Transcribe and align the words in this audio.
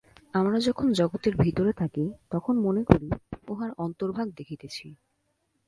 আমরা 0.33 0.57
যখন 0.59 0.87
জগতের 0.91 1.33
ভিতরে 1.35 1.71
থাকি, 1.73 2.05
তখন 2.31 2.55
মনে 2.57 2.83
করি, 2.83 3.07
উহার 3.47 3.71
অন্তর্ভাগ 3.77 4.27
দেখিতেছি। 4.37 4.87